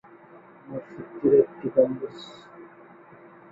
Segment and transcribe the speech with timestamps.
[0.67, 2.17] মসজিদটির একটি গম্বুজ।